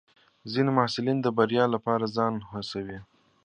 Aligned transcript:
ځینې 0.51 0.71
محصلین 0.77 1.17
د 1.21 1.27
بریا 1.37 1.65
لپاره 1.75 2.05
ځان 2.15 2.33
هڅوي. 2.51 2.99